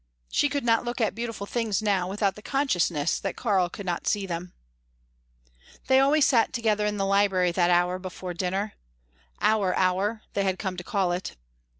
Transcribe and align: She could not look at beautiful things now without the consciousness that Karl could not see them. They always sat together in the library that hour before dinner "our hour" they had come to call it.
She 0.31 0.49
could 0.49 0.65
not 0.65 0.83
look 0.83 0.99
at 0.99 1.13
beautiful 1.13 1.45
things 1.45 1.79
now 1.79 2.09
without 2.09 2.33
the 2.33 2.41
consciousness 2.41 3.19
that 3.19 3.35
Karl 3.35 3.69
could 3.69 3.85
not 3.85 4.07
see 4.07 4.25
them. 4.25 4.51
They 5.85 5.99
always 5.99 6.25
sat 6.25 6.53
together 6.53 6.87
in 6.87 6.97
the 6.97 7.05
library 7.05 7.51
that 7.51 7.69
hour 7.69 7.99
before 7.99 8.33
dinner 8.33 8.73
"our 9.41 9.75
hour" 9.75 10.23
they 10.33 10.43
had 10.43 10.57
come 10.57 10.75
to 10.75 10.83
call 10.83 11.11
it. 11.11 11.35